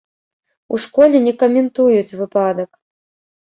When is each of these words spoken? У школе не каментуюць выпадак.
У 0.75 0.79
школе 0.85 1.17
не 1.25 1.33
каментуюць 1.43 2.17
выпадак. 2.21 2.71